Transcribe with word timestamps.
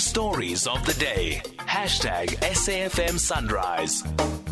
stories 0.00 0.66
of 0.66 0.84
the 0.86 0.94
day. 0.94 1.42
Hashtag 1.58 2.28
SAFM 2.40 3.18
Sunrise. 3.18 4.49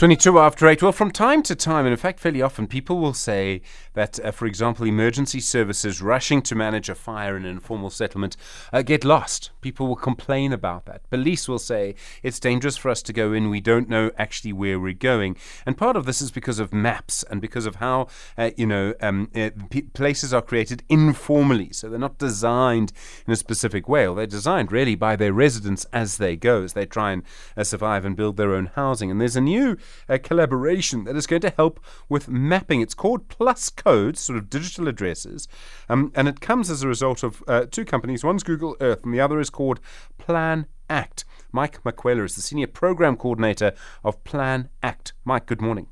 22 0.00 0.38
after 0.38 0.66
8. 0.66 0.82
Well, 0.82 0.92
from 0.92 1.10
time 1.10 1.42
to 1.42 1.54
time, 1.54 1.84
and 1.84 1.92
in 1.92 1.98
fact, 1.98 2.20
fairly 2.20 2.40
often, 2.40 2.66
people 2.66 3.00
will 3.00 3.12
say 3.12 3.60
that, 3.92 4.18
uh, 4.24 4.30
for 4.30 4.46
example, 4.46 4.86
emergency 4.86 5.40
services 5.40 6.00
rushing 6.00 6.40
to 6.40 6.54
manage 6.54 6.88
a 6.88 6.94
fire 6.94 7.36
in 7.36 7.44
an 7.44 7.50
informal 7.50 7.90
settlement 7.90 8.34
uh, 8.72 8.80
get 8.80 9.04
lost. 9.04 9.50
People 9.60 9.86
will 9.86 9.96
complain 9.96 10.54
about 10.54 10.86
that. 10.86 11.02
Police 11.10 11.50
will 11.50 11.58
say 11.58 11.94
it's 12.22 12.40
dangerous 12.40 12.78
for 12.78 12.88
us 12.88 13.02
to 13.02 13.12
go 13.12 13.34
in. 13.34 13.50
We 13.50 13.60
don't 13.60 13.90
know 13.90 14.10
actually 14.16 14.54
where 14.54 14.80
we're 14.80 14.94
going. 14.94 15.36
And 15.66 15.76
part 15.76 15.96
of 15.96 16.06
this 16.06 16.22
is 16.22 16.30
because 16.30 16.58
of 16.58 16.72
maps 16.72 17.22
and 17.24 17.38
because 17.38 17.66
of 17.66 17.74
how, 17.74 18.06
uh, 18.38 18.52
you 18.56 18.64
know, 18.64 18.94
um, 19.02 19.30
uh, 19.34 19.50
p- 19.68 19.82
places 19.82 20.32
are 20.32 20.40
created 20.40 20.82
informally. 20.88 21.74
So 21.74 21.90
they're 21.90 21.98
not 21.98 22.16
designed 22.16 22.94
in 23.26 23.34
a 23.34 23.36
specific 23.36 23.86
way, 23.86 24.06
or 24.06 24.16
they're 24.16 24.26
designed 24.26 24.72
really 24.72 24.94
by 24.94 25.14
their 25.14 25.34
residents 25.34 25.84
as 25.92 26.16
they 26.16 26.36
go, 26.36 26.62
as 26.62 26.72
they 26.72 26.86
try 26.86 27.12
and 27.12 27.22
uh, 27.54 27.64
survive 27.64 28.06
and 28.06 28.16
build 28.16 28.38
their 28.38 28.54
own 28.54 28.70
housing. 28.74 29.10
And 29.10 29.20
there's 29.20 29.36
a 29.36 29.42
new 29.42 29.76
a 30.08 30.18
collaboration 30.18 31.04
that 31.04 31.16
is 31.16 31.26
going 31.26 31.42
to 31.42 31.50
help 31.50 31.80
with 32.08 32.28
mapping. 32.28 32.80
It's 32.80 32.94
called 32.94 33.28
Plus 33.28 33.70
Codes, 33.70 34.20
sort 34.20 34.38
of 34.38 34.50
digital 34.50 34.88
addresses, 34.88 35.48
um, 35.88 36.12
and 36.14 36.28
it 36.28 36.40
comes 36.40 36.70
as 36.70 36.82
a 36.82 36.88
result 36.88 37.22
of 37.22 37.42
uh, 37.46 37.66
two 37.70 37.84
companies. 37.84 38.24
One's 38.24 38.42
Google 38.42 38.76
Earth, 38.80 39.04
and 39.04 39.14
the 39.14 39.20
other 39.20 39.40
is 39.40 39.50
called 39.50 39.80
Plan 40.18 40.66
Act. 40.88 41.24
Mike 41.52 41.82
Makwela 41.82 42.24
is 42.24 42.36
the 42.36 42.42
senior 42.42 42.66
program 42.66 43.16
coordinator 43.16 43.72
of 44.04 44.22
Plan 44.24 44.68
Act. 44.82 45.12
Mike, 45.24 45.46
good 45.46 45.60
morning. 45.60 45.88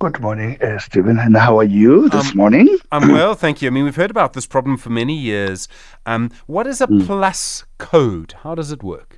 Good 0.00 0.20
morning, 0.20 0.62
uh, 0.62 0.78
Stephen. 0.78 1.18
And 1.18 1.36
how 1.36 1.58
are 1.58 1.64
you 1.64 2.08
this 2.08 2.30
um, 2.30 2.36
morning? 2.36 2.78
I'm 2.92 3.10
well, 3.10 3.34
thank 3.34 3.60
you. 3.60 3.66
I 3.66 3.70
mean, 3.70 3.82
we've 3.84 3.96
heard 3.96 4.12
about 4.12 4.32
this 4.32 4.46
problem 4.46 4.76
for 4.76 4.90
many 4.90 5.14
years. 5.14 5.66
Um, 6.06 6.30
what 6.46 6.68
is 6.68 6.80
a 6.80 6.86
mm. 6.86 7.04
plus 7.04 7.64
code? 7.78 8.34
How 8.44 8.54
does 8.54 8.70
it 8.70 8.84
work? 8.84 9.17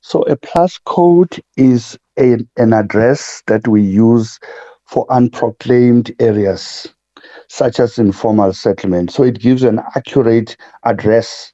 So 0.00 0.22
a 0.22 0.36
plus 0.36 0.78
code 0.78 1.40
is 1.56 1.98
a, 2.18 2.38
an 2.56 2.72
address 2.72 3.42
that 3.46 3.66
we 3.66 3.82
use 3.82 4.38
for 4.86 5.06
unproclaimed 5.10 6.14
areas, 6.20 6.88
such 7.48 7.78
as 7.80 7.98
informal 7.98 8.52
settlement. 8.52 9.10
So 9.10 9.22
it 9.22 9.38
gives 9.38 9.62
an 9.62 9.80
accurate 9.96 10.56
address 10.84 11.52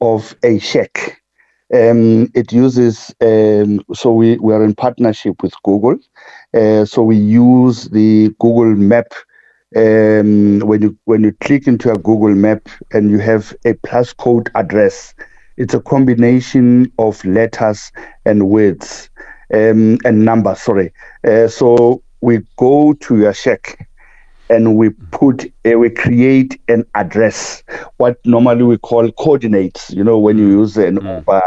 of 0.00 0.36
a 0.42 0.58
shack. 0.58 1.20
Um, 1.74 2.30
it 2.34 2.52
uses, 2.52 3.12
um, 3.20 3.80
so 3.92 4.12
we, 4.12 4.36
we 4.38 4.54
are 4.54 4.62
in 4.62 4.74
partnership 4.74 5.42
with 5.42 5.54
Google. 5.64 5.98
Uh, 6.54 6.84
so 6.84 7.02
we 7.02 7.16
use 7.16 7.86
the 7.86 8.34
Google 8.38 8.76
Map. 8.76 9.12
Um, 9.74 10.60
when 10.60 10.80
you 10.80 10.96
when 11.06 11.24
you 11.24 11.32
click 11.40 11.66
into 11.66 11.90
a 11.90 11.98
Google 11.98 12.34
Map 12.36 12.68
and 12.92 13.10
you 13.10 13.18
have 13.18 13.52
a 13.64 13.74
plus 13.74 14.12
code 14.12 14.48
address, 14.54 15.12
it's 15.56 15.74
a 15.74 15.80
combination 15.80 16.90
of 16.98 17.24
letters 17.24 17.92
and 18.24 18.48
words 18.48 19.10
um, 19.52 19.98
and 20.04 20.24
numbers. 20.24 20.60
Sorry. 20.62 20.92
Uh, 21.24 21.48
so 21.48 22.02
we 22.20 22.40
go 22.56 22.94
to 22.94 23.18
your 23.18 23.34
shack 23.34 23.85
and 24.48 24.76
we 24.76 24.90
put 24.90 25.44
uh, 25.64 25.78
we 25.78 25.90
create 25.90 26.60
an 26.68 26.84
address 26.94 27.62
what 27.96 28.24
normally 28.24 28.62
we 28.62 28.78
call 28.78 29.10
coordinates 29.12 29.90
you 29.90 30.04
know 30.04 30.18
when 30.18 30.38
you 30.38 30.46
use 30.46 30.76
an 30.76 30.98
mm. 30.98 31.18
over 31.18 31.42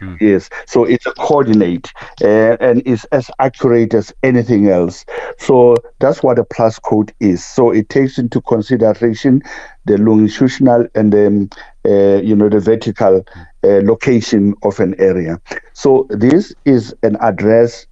mm. 0.00 0.20
yes. 0.20 0.50
So 0.66 0.84
it's 0.84 1.06
a 1.06 1.12
coordinate 1.12 1.92
uh, 2.22 2.56
and 2.60 2.82
it's 2.86 3.04
as 3.06 3.30
accurate 3.38 3.94
as 3.94 4.12
anything 4.22 4.68
else. 4.68 5.04
So 5.38 5.76
that's 5.98 6.22
what 6.22 6.38
a 6.38 6.44
plus 6.44 6.78
code 6.78 7.12
is. 7.20 7.44
So 7.44 7.70
it 7.70 7.88
takes 7.88 8.18
into 8.18 8.40
consideration 8.40 9.42
the 9.86 9.98
longitudinal 9.98 10.86
and 10.94 11.12
the 11.12 11.48
uh, 11.86 12.22
you 12.22 12.34
know 12.34 12.48
the 12.48 12.60
vertical 12.60 13.24
uh, 13.64 13.80
location 13.82 14.54
of 14.62 14.80
an 14.80 14.94
area. 14.98 15.40
So 15.72 16.06
this 16.10 16.54
is 16.64 16.94
an 17.02 17.16
address 17.20 17.86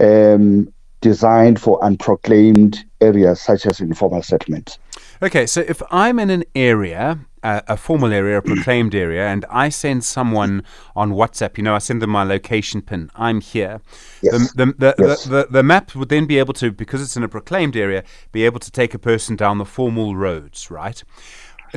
um, 0.00 0.72
designed 1.00 1.60
for 1.60 1.78
unproclaimed 1.82 2.84
areas 3.00 3.40
such 3.40 3.66
as 3.66 3.80
informal 3.80 4.22
settlements. 4.22 4.78
Okay, 5.22 5.46
so 5.46 5.60
if 5.60 5.82
I'm 5.90 6.18
in 6.18 6.30
an 6.30 6.44
area, 6.54 7.18
uh, 7.42 7.60
a 7.68 7.76
formal 7.76 8.12
area, 8.12 8.38
a 8.38 8.42
proclaimed 8.42 8.94
area, 8.94 9.26
and 9.26 9.44
I 9.50 9.68
send 9.68 10.04
someone 10.04 10.62
on 10.96 11.12
WhatsApp, 11.12 11.58
you 11.58 11.64
know, 11.64 11.74
I 11.74 11.78
send 11.78 12.00
them 12.00 12.10
my 12.10 12.22
location 12.22 12.82
pin, 12.82 13.10
I'm 13.14 13.40
here. 13.40 13.80
Yes. 14.22 14.52
The, 14.52 14.66
the, 14.66 14.74
the, 14.78 14.94
yes. 14.98 15.24
the, 15.24 15.46
the, 15.50 15.62
map 15.62 15.94
would 15.94 16.08
then 16.08 16.26
be 16.26 16.38
able 16.38 16.54
to, 16.54 16.70
because 16.70 17.02
it's 17.02 17.16
in 17.16 17.22
a 17.22 17.28
proclaimed 17.28 17.76
area, 17.76 18.04
be 18.32 18.44
able 18.44 18.60
to 18.60 18.70
take 18.70 18.94
a 18.94 18.98
person 18.98 19.36
down 19.36 19.58
the 19.58 19.64
formal 19.64 20.16
roads, 20.16 20.70
right? 20.70 21.02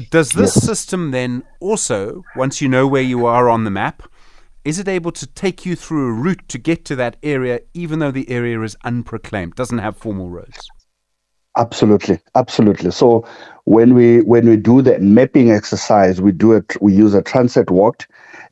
Does 0.10 0.32
this 0.32 0.56
yes. 0.56 0.66
system 0.66 1.12
then 1.12 1.44
also, 1.60 2.24
once 2.36 2.62
you 2.62 2.68
know 2.68 2.88
where 2.88 3.02
you 3.02 3.26
are 3.26 3.48
on 3.48 3.64
the 3.64 3.70
map, 3.70 4.04
is 4.66 4.80
it 4.80 4.88
able 4.88 5.12
to 5.12 5.28
take 5.28 5.66
you 5.66 5.76
through 5.76 6.08
a 6.08 6.14
route 6.14 6.48
to 6.50 6.58
get 6.58 6.86
to 6.86 6.96
that 6.96 7.18
area, 7.24 7.62
even 7.74 8.00
though 8.00 8.12
the 8.12 8.30
area 8.30 8.62
is 8.62 8.76
unproclaimed, 8.84 9.56
doesn't 9.56 9.80
have 9.80 9.98
formal 9.98 10.30
roads? 10.30 10.70
Absolutely, 11.58 12.20
absolutely. 12.36 12.92
So 12.92 13.26
when 13.66 13.94
we 13.94 14.22
when 14.22 14.50
we 14.50 14.58
do 14.58 14.82
the 14.82 14.98
mapping 15.00 15.52
exercise, 15.52 16.20
we 16.20 16.32
do 16.32 16.54
it. 16.54 16.76
We 16.82 16.94
use 16.94 17.14
a 17.14 17.22
transit 17.22 17.70
walk, 17.70 18.08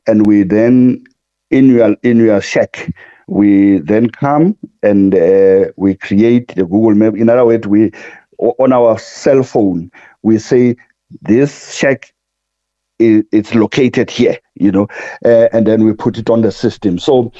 and 0.06 0.24
we 0.24 0.44
then 0.44 1.04
in 1.50 1.68
your 1.68 1.96
in 2.04 2.18
your 2.18 2.40
shack, 2.40 2.94
we 3.26 3.78
then 3.78 4.10
come 4.10 4.56
and 4.84 5.14
uh, 5.14 5.72
we 5.76 5.96
create 5.96 6.54
the 6.54 6.64
Google 6.64 6.94
Map. 6.94 7.16
In 7.16 7.28
other 7.28 7.44
words, 7.44 7.66
we 7.66 7.90
on 8.38 8.72
our 8.72 8.98
cell 8.98 9.42
phone 9.42 9.90
we 10.22 10.38
say 10.38 10.76
this 11.20 11.74
shack 11.74 12.12
it's 13.32 13.54
located 13.54 14.10
here, 14.10 14.36
you 14.54 14.70
know, 14.70 14.86
uh, 15.24 15.48
and 15.52 15.66
then 15.66 15.84
we 15.84 15.92
put 15.92 16.18
it 16.18 16.30
on 16.30 16.42
the 16.42 16.52
system. 16.52 16.98
So, 16.98 17.32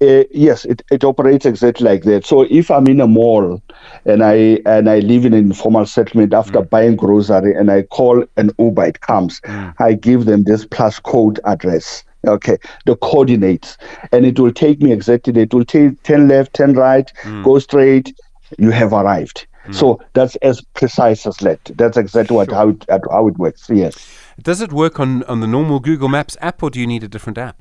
uh, 0.00 0.24
yes, 0.30 0.64
it, 0.64 0.82
it 0.90 1.04
operates 1.04 1.44
exactly 1.44 1.84
like 1.84 2.04
that. 2.04 2.24
So 2.24 2.46
if 2.48 2.70
I'm 2.70 2.86
in 2.86 3.00
a 3.00 3.06
mall 3.06 3.60
and 4.04 4.22
I 4.22 4.60
and 4.64 4.88
I 4.88 5.00
live 5.00 5.24
in 5.24 5.34
an 5.34 5.40
informal 5.40 5.86
settlement 5.86 6.32
after 6.32 6.60
mm. 6.60 6.70
buying 6.70 6.96
grocery 6.96 7.54
and 7.54 7.70
I 7.70 7.82
call 7.82 8.24
an 8.36 8.50
Uber, 8.58 8.86
it 8.86 9.00
comes. 9.00 9.40
Mm. 9.40 9.74
I 9.80 9.94
give 9.94 10.24
them 10.24 10.44
this 10.44 10.64
plus 10.66 11.00
code 11.00 11.40
address. 11.44 12.04
Okay, 12.26 12.58
the 12.84 12.96
coordinates, 12.96 13.78
and 14.10 14.26
it 14.26 14.38
will 14.40 14.52
take 14.52 14.82
me 14.82 14.92
exactly. 14.92 15.40
It 15.40 15.54
will 15.54 15.64
take 15.64 16.02
ten 16.02 16.26
left, 16.26 16.52
ten 16.52 16.74
right, 16.74 17.10
mm. 17.22 17.44
go 17.44 17.58
straight. 17.60 18.12
You 18.58 18.70
have 18.70 18.92
arrived. 18.92 19.46
Mm. 19.66 19.74
So 19.74 20.00
that's 20.14 20.34
as 20.36 20.60
precise 20.74 21.26
as 21.26 21.36
that. 21.38 21.60
That's 21.76 21.96
exactly 21.96 22.34
what 22.36 22.50
how 22.50 22.70
it, 22.70 22.84
how 22.88 23.28
it 23.28 23.38
works. 23.38 23.70
Yes. 23.70 23.96
Does 24.42 24.60
it 24.60 24.72
work 24.72 25.00
on, 25.00 25.24
on 25.24 25.40
the 25.40 25.46
normal 25.46 25.80
Google 25.80 26.08
Maps 26.08 26.36
app, 26.40 26.62
or 26.62 26.70
do 26.70 26.80
you 26.80 26.86
need 26.86 27.02
a 27.02 27.08
different 27.08 27.38
app? 27.38 27.60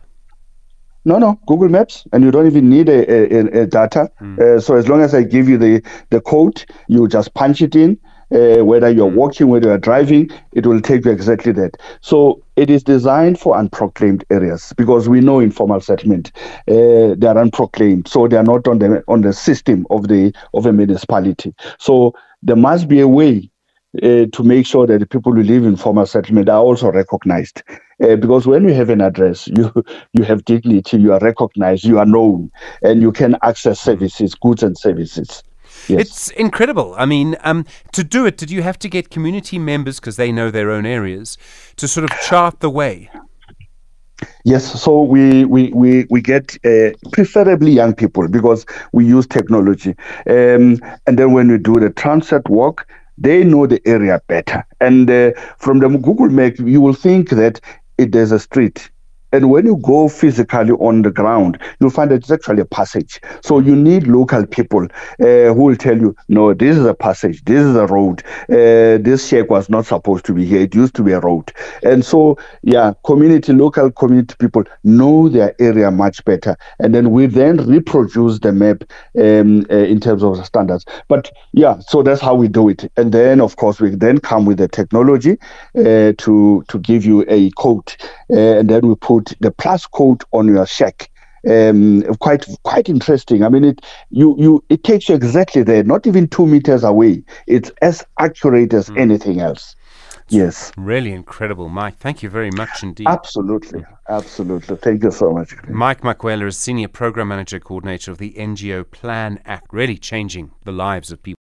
No, 1.06 1.18
no, 1.18 1.40
Google 1.48 1.70
Maps, 1.70 2.06
and 2.12 2.24
you 2.24 2.32
don't 2.32 2.48
even 2.48 2.70
need 2.70 2.90
a, 2.90 3.34
a, 3.34 3.62
a 3.62 3.66
data. 3.66 4.12
Mm. 4.22 4.40
Uh, 4.40 4.60
so 4.60 4.76
as 4.76 4.88
long 4.88 5.02
as 5.02 5.16
I 5.16 5.24
give 5.24 5.48
you 5.48 5.58
the, 5.58 5.82
the 6.10 6.22
code, 6.22 6.66
you 6.88 7.08
just 7.08 7.34
punch 7.34 7.62
it 7.62 7.76
in. 7.76 8.00
Uh, 8.30 8.58
whether 8.58 8.90
you're 8.90 9.10
hmm. 9.10 9.16
walking, 9.16 9.48
whether 9.48 9.70
you're 9.70 9.78
driving, 9.78 10.30
it 10.52 10.66
will 10.66 10.82
take 10.82 11.06
you 11.06 11.12
exactly 11.12 11.54
that. 11.54 11.78
So 12.02 12.44
it 12.58 12.70
is 12.70 12.84
designed 12.84 13.40
for 13.40 13.58
unproclaimed 13.58 14.26
areas 14.30 14.74
because 14.76 15.08
we 15.08 15.22
know 15.22 15.40
informal 15.40 15.80
settlement 15.80 16.34
uh, 16.68 17.16
they 17.18 17.26
are 17.26 17.38
unproclaimed, 17.38 18.06
so 18.10 18.28
they 18.28 18.36
are 18.36 18.44
not 18.44 18.68
on 18.68 18.80
the 18.80 19.02
on 19.08 19.22
the 19.22 19.32
system 19.32 19.88
of 19.92 20.10
the 20.10 20.34
of 20.54 20.66
a 20.66 20.74
municipality. 20.74 21.56
So 21.80 22.16
there 22.44 22.58
must 22.58 22.90
be 22.90 23.00
a 23.00 23.08
way 23.08 23.50
uh, 24.04 24.26
to 24.32 24.44
make 24.44 24.66
sure 24.66 24.86
that 24.86 25.00
the 25.00 25.06
people 25.06 25.34
who 25.34 25.44
live 25.44 25.66
in 25.66 25.76
formal 25.76 26.06
settlement 26.06 26.50
are 26.50 26.60
also 26.60 26.92
recognized. 26.92 27.64
Uh, 28.04 28.16
because 28.16 28.46
when 28.46 28.68
you 28.68 28.74
have 28.74 28.90
an 28.90 29.02
address, 29.02 29.48
you 29.58 29.72
you 30.14 30.24
have 30.24 30.46
dignity, 30.46 30.98
you 30.98 31.14
are 31.14 31.20
recognized, 31.20 31.84
you 31.84 32.00
are 32.00 32.06
known, 32.06 32.52
and 32.82 33.02
you 33.02 33.12
can 33.12 33.38
access 33.44 33.80
services, 33.80 34.36
goods 34.36 34.64
and 34.64 34.78
services. 34.78 35.44
Yes. 35.88 36.02
It's 36.02 36.30
incredible. 36.32 36.96
I 36.98 37.06
mean, 37.06 37.38
um, 37.44 37.66
to 37.94 38.04
do 38.04 38.26
it, 38.26 38.38
did 38.38 38.52
you 38.52 38.62
have 38.62 38.80
to 38.80 38.90
get 38.90 39.10
community 39.10 39.60
members 39.60 40.00
because 40.00 40.18
they 40.18 40.32
know 40.32 40.52
their 40.52 40.70
own 40.70 40.86
areas 40.86 41.38
to 41.78 41.88
sort 41.88 42.04
of 42.04 42.18
chart 42.22 42.60
the 42.60 42.70
way? 42.70 43.10
Yes, 44.44 44.82
so 44.82 45.04
we 45.04 45.46
we 45.46 45.72
we, 45.74 46.08
we 46.10 46.22
get 46.22 46.58
uh, 46.66 46.92
preferably 47.12 47.72
young 47.72 47.94
people 47.94 48.28
because 48.28 48.66
we 48.92 49.06
use 49.06 49.28
technology, 49.28 49.96
um, 50.28 50.82
and 51.06 51.20
then 51.20 51.34
when 51.34 51.52
we 51.52 51.60
do 51.60 51.76
the 51.80 51.92
transit 51.92 52.50
walk, 52.50 52.88
they 53.18 53.44
know 53.44 53.66
the 53.68 53.82
area 53.88 54.22
better. 54.28 54.66
And 54.80 55.10
uh, 55.10 55.32
from 55.58 55.80
the 55.80 55.90
Google 55.90 56.30
map, 56.30 56.54
you 56.60 56.82
will 56.82 56.94
think 56.94 57.30
that 57.30 57.60
it, 57.98 58.12
there's 58.12 58.32
a 58.32 58.40
street 58.40 58.90
And 59.32 59.50
when 59.50 59.66
you 59.66 59.78
go 59.78 60.08
physically 60.08 60.72
on 60.72 61.02
the 61.02 61.12
ground, 61.12 61.60
you'll 61.80 61.90
find 61.90 62.12
that 62.12 62.16
it's 62.16 62.32
actually 62.32 62.62
a 62.62 62.66
passage. 62.66 63.20
So 63.42 63.60
you 63.60 63.76
need 63.76 64.08
local 64.08 64.46
people 64.46 64.86
uh, 65.20 65.54
who 65.54 65.64
will 65.64 65.76
tell 65.76 65.98
you, 65.98 66.16
no, 66.30 66.54
this 66.54 66.78
is 66.78 66.86
a 66.86 66.94
passage, 66.94 67.44
this 67.46 67.62
is 67.62 67.76
a 67.76 67.86
road. 67.88 68.24
Uh, 68.50 68.98
this 68.98 69.28
shack 69.28 69.50
was 69.50 69.70
not 69.70 69.86
supposed 69.86 70.26
to 70.26 70.34
be 70.34 70.46
here. 70.46 70.62
It 70.62 70.76
used 70.76 70.96
to 70.96 71.04
be 71.04 71.12
a 71.12 71.20
road. 71.20 71.52
And 71.84 72.06
so, 72.06 72.38
yeah, 72.64 72.94
community, 73.04 73.54
local 73.54 73.92
community 73.92 74.36
people 74.40 74.64
know 74.84 75.28
their 75.30 75.54
area 75.60 75.92
much 75.92 76.24
better. 76.24 76.56
And 76.80 76.96
then 76.96 77.12
we 77.12 77.26
then 77.26 77.58
reproduce 77.58 78.40
the 78.40 78.54
map 78.54 78.84
um, 79.18 79.66
uh, 79.70 79.76
in 79.76 80.00
terms 80.00 80.24
of 80.24 80.44
standards. 80.46 80.86
But 81.08 81.32
yeah, 81.54 81.80
so 81.80 82.02
that's 82.02 82.22
how 82.22 82.36
we 82.36 82.48
do 82.48 82.70
it. 82.70 82.90
And 82.96 83.12
then, 83.12 83.42
of 83.42 83.56
course, 83.58 83.80
we 83.80 83.90
then 83.90 84.20
come 84.20 84.46
with 84.46 84.58
the 84.58 84.68
technology 84.68 85.38
uh, 85.78 86.14
to 86.18 86.64
to 86.68 86.80
give 86.80 87.06
you 87.06 87.26
a 87.28 87.50
code, 87.52 87.96
uh, 88.32 88.60
and 88.60 88.70
then 88.70 88.88
we 88.88 88.96
put 88.96 89.17
the 89.40 89.52
plus 89.52 89.86
code 89.86 90.24
on 90.32 90.48
your 90.48 90.66
check. 90.66 91.10
Um, 91.48 92.04
quite 92.20 92.46
quite 92.64 92.90
interesting. 92.90 93.44
I 93.44 93.50
mean, 93.50 93.64
it 93.64 93.86
you 94.10 94.36
you 94.38 94.64
it 94.70 94.84
takes 94.84 95.08
you 95.08 95.16
exactly 95.16 95.64
there, 95.64 95.84
not 95.84 96.08
even 96.08 96.28
two 96.28 96.46
meters 96.46 96.84
away. 96.84 97.24
It's 97.46 97.72
as 97.82 98.04
accurate 98.20 98.74
as 98.74 98.90
mm. 98.90 99.00
anything 99.00 99.40
else. 99.40 99.76
Yes. 100.30 100.72
Really 100.76 101.14
incredible, 101.14 101.70
Mike. 101.70 101.98
Thank 101.98 102.22
you 102.22 102.30
very 102.30 102.52
much 102.52 102.84
indeed. 102.84 103.08
Absolutely. 103.08 103.86
Absolutely. 104.10 104.76
Thank 104.78 105.04
you 105.04 105.12
so 105.12 105.32
much. 105.32 105.54
Mike 105.70 106.02
Makwela 106.02 106.48
is 106.48 106.58
Senior 106.58 106.90
Program 106.90 107.30
Manager 107.30 107.60
Coordinator 107.60 108.12
of 108.12 108.18
the 108.18 108.34
NGO 108.34 108.84
PlanAct, 108.84 109.62
really 109.72 109.98
changing 109.98 110.52
the 110.66 110.72
lives 110.72 111.12
of 111.12 111.24
people. 111.24 111.38